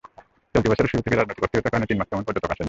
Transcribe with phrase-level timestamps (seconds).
[0.53, 2.59] চলতি বছরের শুরু থেকে রাজনৈতিক অস্থিরতার কারণে তিন মাস তেমন পর্যটক আসেননি।